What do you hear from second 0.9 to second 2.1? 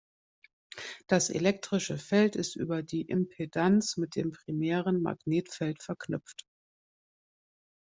Das elektrische